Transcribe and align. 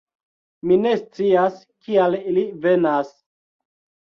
Mi 0.69 0.77
ne 0.85 0.93
scias, 1.01 1.59
kial 1.89 2.17
ili 2.33 2.47
venas.... 2.65 3.13